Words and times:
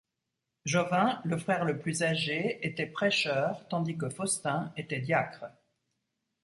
Jovin, 0.65 1.21
le 1.25 1.37
frère 1.37 1.63
le 1.63 1.77
plus 1.77 2.01
âgé, 2.01 2.57
était 2.65 2.87
prêcheur, 2.87 3.67
tandis 3.67 3.99
que 3.99 4.09
Faustin 4.09 4.73
était 4.75 4.97
diacre. 4.99 5.45